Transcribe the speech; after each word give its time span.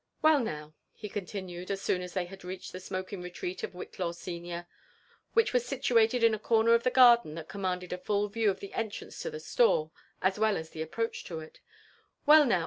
^ 0.01 0.03
Well 0.23 0.39
now," 0.39 0.73
he 0.93 1.07
continued, 1.07 1.69
as 1.69 1.79
soon 1.79 2.01
as 2.01 2.15
they 2.15 2.25
had 2.25 2.43
reached 2.43 2.71
the 2.71 2.79
smoking 2.79 3.21
retreatof 3.21 3.73
Whillaw 3.73 4.13
senior, 4.15 4.65
which 5.33 5.53
was 5.53 5.63
situated 5.63 6.23
in 6.23 6.33
a 6.33 6.39
corner 6.39 6.73
of 6.73 6.81
the 6.81 6.89
garden 6.89 7.35
that 7.35 7.47
commanded 7.47 7.93
a 7.93 7.99
full 7.99 8.27
view 8.27 8.49
of 8.49 8.61
the 8.61 8.73
entrance 8.73 9.19
to 9.21 9.29
the 9.29 9.37
atore, 9.37 9.91
as 10.19 10.39
well 10.39 10.57
as 10.57 10.71
the 10.71 10.81
approach 10.81 11.23
to 11.25 11.39
it, 11.39 11.59
^*' 11.61 11.61
Well 12.25 12.45
now. 12.47 12.59